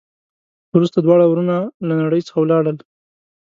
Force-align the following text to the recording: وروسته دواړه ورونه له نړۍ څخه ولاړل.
وروسته 0.75 0.97
دواړه 0.99 1.25
ورونه 1.27 1.55
له 1.87 1.93
نړۍ 2.01 2.21
څخه 2.27 2.37
ولاړل. 2.39 2.77